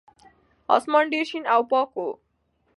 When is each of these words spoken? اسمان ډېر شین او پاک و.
اسمان 0.75 1.03
ډېر 1.13 1.25
شین 1.29 1.43
او 1.53 1.61
پاک 1.71 1.89
و. 1.97 2.05